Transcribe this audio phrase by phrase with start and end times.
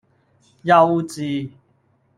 [0.63, 1.51] 幼稚!